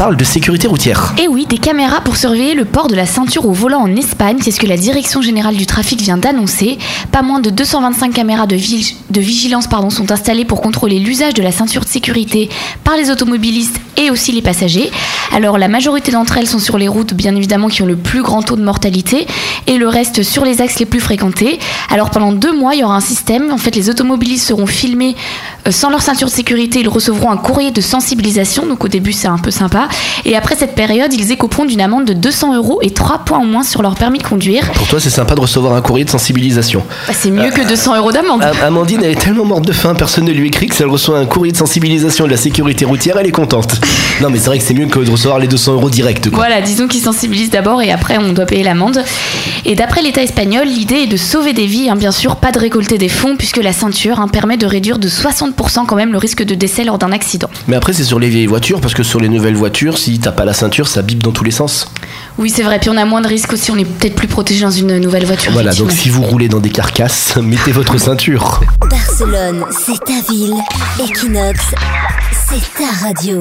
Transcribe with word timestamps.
parle 0.00 0.16
de 0.16 0.24
sécurité 0.24 0.66
routière. 0.66 1.14
Et 1.22 1.28
oui, 1.28 1.44
des 1.44 1.58
caméras 1.58 2.00
pour 2.00 2.16
surveiller 2.16 2.54
le 2.54 2.64
port 2.64 2.88
de 2.88 2.94
la 2.94 3.04
ceinture 3.04 3.44
au 3.44 3.52
volant 3.52 3.80
en 3.82 3.96
Espagne, 3.96 4.38
c'est 4.40 4.50
ce 4.50 4.58
que 4.58 4.66
la 4.66 4.78
Direction 4.78 5.20
générale 5.20 5.56
du 5.56 5.66
trafic 5.66 6.00
vient 6.00 6.16
d'annoncer. 6.16 6.78
Pas 7.12 7.20
moins 7.20 7.38
de 7.38 7.50
225 7.50 8.10
caméras 8.14 8.46
de, 8.46 8.56
vi- 8.56 8.96
de 9.10 9.20
vigilance 9.20 9.66
sont 9.90 10.10
installées 10.10 10.46
pour 10.46 10.62
contrôler 10.62 11.00
l'usage 11.00 11.34
de 11.34 11.42
la 11.42 11.52
ceinture 11.52 11.84
de 11.84 11.88
sécurité 11.90 12.48
par 12.82 12.96
les 12.96 13.10
automobilistes 13.10 13.78
et 14.00 14.10
aussi 14.10 14.32
les 14.32 14.42
passagers. 14.42 14.90
Alors 15.34 15.58
la 15.58 15.68
majorité 15.68 16.10
d'entre 16.10 16.38
elles 16.38 16.46
sont 16.48 16.58
sur 16.58 16.76
les 16.78 16.88
routes 16.88 17.14
bien 17.14 17.34
évidemment 17.36 17.68
qui 17.68 17.82
ont 17.82 17.86
le 17.86 17.96
plus 17.96 18.22
grand 18.22 18.42
taux 18.42 18.56
de 18.56 18.62
mortalité 18.62 19.26
et 19.66 19.76
le 19.78 19.86
reste 19.88 20.22
sur 20.22 20.44
les 20.44 20.60
axes 20.60 20.78
les 20.80 20.86
plus 20.86 21.00
fréquentés. 21.00 21.58
Alors 21.90 22.10
pendant 22.10 22.32
deux 22.32 22.52
mois, 22.52 22.74
il 22.74 22.80
y 22.80 22.84
aura 22.84 22.96
un 22.96 23.00
système. 23.00 23.50
En 23.52 23.58
fait, 23.58 23.74
les 23.76 23.90
automobilistes 23.90 24.46
seront 24.48 24.66
filmés 24.66 25.14
euh, 25.66 25.70
sans 25.70 25.90
leur 25.90 26.02
ceinture 26.02 26.28
de 26.28 26.32
sécurité. 26.32 26.80
Ils 26.80 26.88
recevront 26.88 27.30
un 27.30 27.36
courrier 27.36 27.70
de 27.70 27.80
sensibilisation. 27.80 28.66
Donc 28.66 28.84
au 28.84 28.88
début, 28.88 29.12
c'est 29.12 29.28
un 29.28 29.38
peu 29.38 29.50
sympa. 29.50 29.88
Et 30.24 30.36
après 30.36 30.56
cette 30.56 30.74
période, 30.74 31.12
ils 31.12 31.30
écoperont 31.30 31.64
d'une 31.64 31.80
amende 31.80 32.04
de 32.06 32.12
200 32.12 32.56
euros 32.56 32.80
et 32.82 32.90
3 32.90 33.18
points 33.18 33.38
en 33.38 33.44
moins 33.44 33.62
sur 33.62 33.82
leur 33.82 33.94
permis 33.94 34.18
de 34.18 34.24
conduire. 34.24 34.70
Pour 34.72 34.88
toi, 34.88 34.98
c'est 35.00 35.10
sympa 35.10 35.34
de 35.34 35.40
recevoir 35.40 35.74
un 35.74 35.80
courrier 35.82 36.04
de 36.04 36.10
sensibilisation. 36.10 36.82
Bah, 37.06 37.14
c'est 37.16 37.30
mieux 37.30 37.50
que 37.50 37.66
200 37.68 37.96
euros 37.96 38.12
d'amende. 38.12 38.42
Am- 38.42 38.56
Amandine, 38.64 39.00
elle 39.04 39.12
est 39.12 39.20
tellement 39.20 39.44
morte 39.44 39.66
de 39.66 39.72
faim, 39.72 39.94
personne 39.94 40.24
ne 40.24 40.32
lui 40.32 40.48
écrit 40.48 40.66
que 40.66 40.74
si 40.74 40.82
elle 40.82 40.88
reçoit 40.88 41.18
un 41.18 41.26
courrier 41.26 41.52
de 41.52 41.56
sensibilisation 41.56 42.24
de 42.26 42.30
la 42.30 42.36
sécurité 42.36 42.84
routière, 42.84 43.16
elle 43.18 43.26
est 43.26 43.30
contente. 43.32 43.80
Non, 44.20 44.28
mais 44.28 44.38
c'est 44.38 44.46
vrai 44.46 44.58
que 44.58 44.64
c'est 44.64 44.74
mieux 44.74 44.86
que 44.86 44.98
de 44.98 45.10
recevoir 45.10 45.38
les 45.38 45.46
200 45.46 45.74
euros 45.74 45.88
direct. 45.88 46.28
Quoi. 46.28 46.40
Voilà, 46.40 46.60
disons 46.60 46.88
qu'ils 46.88 47.00
sensibilisent 47.00 47.50
d'abord 47.50 47.80
et 47.80 47.90
après 47.90 48.18
on 48.18 48.32
doit 48.32 48.44
payer 48.44 48.62
l'amende. 48.62 49.02
Et 49.64 49.74
d'après 49.74 50.02
l'État 50.02 50.22
espagnol, 50.22 50.66
l'idée 50.66 50.96
est 50.96 51.06
de 51.06 51.16
sauver 51.16 51.52
des 51.52 51.66
vies, 51.66 51.88
hein, 51.88 51.96
bien 51.96 52.12
sûr, 52.12 52.36
pas 52.36 52.52
de 52.52 52.58
récolter 52.58 52.98
des 52.98 53.08
fonds, 53.08 53.36
puisque 53.36 53.58
la 53.58 53.72
ceinture 53.72 54.20
hein, 54.20 54.28
permet 54.28 54.56
de 54.56 54.66
réduire 54.66 54.98
de 54.98 55.08
60% 55.08 55.86
quand 55.86 55.96
même 55.96 56.12
le 56.12 56.18
risque 56.18 56.42
de 56.42 56.54
décès 56.54 56.84
lors 56.84 56.98
d'un 56.98 57.12
accident. 57.12 57.48
Mais 57.66 57.76
après, 57.76 57.92
c'est 57.92 58.04
sur 58.04 58.18
les 58.18 58.28
vieilles 58.28 58.46
voitures, 58.46 58.80
parce 58.80 58.94
que 58.94 59.02
sur 59.02 59.20
les 59.20 59.28
nouvelles 59.28 59.54
voitures, 59.54 59.96
si 59.96 60.18
t'as 60.18 60.32
pas 60.32 60.44
la 60.44 60.52
ceinture, 60.52 60.86
ça 60.86 61.02
bip 61.02 61.22
dans 61.22 61.32
tous 61.32 61.44
les 61.44 61.50
sens. 61.50 61.90
Oui, 62.38 62.50
c'est 62.50 62.62
vrai, 62.62 62.78
puis 62.78 62.90
on 62.90 62.96
a 62.96 63.04
moins 63.04 63.20
de 63.20 63.28
risques 63.28 63.52
aussi, 63.52 63.70
on 63.70 63.76
est 63.78 63.84
peut-être 63.84 64.14
plus 64.14 64.28
protégé 64.28 64.62
dans 64.62 64.70
une 64.70 64.98
nouvelle 64.98 65.24
voiture. 65.24 65.52
Voilà, 65.52 65.72
donc 65.74 65.92
si 65.92 66.08
vous 66.10 66.22
roulez 66.22 66.48
dans 66.48 66.60
des 66.60 66.70
carcasses, 66.70 67.36
mettez 67.42 67.72
votre 67.72 67.98
ceinture. 67.98 68.60
Barcelone, 68.88 69.64
c'est 69.70 70.02
ta 70.04 70.20
ville. 70.30 70.54
Equinox, 70.98 71.60
c'est 72.48 72.78
ta 72.78 73.06
radio. 73.06 73.40